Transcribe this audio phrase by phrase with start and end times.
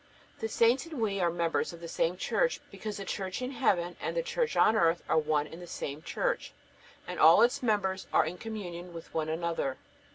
[0.39, 3.95] The saints and we are members of the same Church, because the Church in heaven
[4.01, 6.53] and the Church on earth are one and the same Church,
[7.07, 9.77] and all its members are in communion with one another.